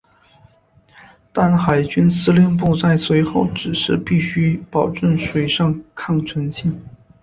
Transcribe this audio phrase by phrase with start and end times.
[1.31, 6.75] 但海军司令部在随后指示必须保证水上抗沉性。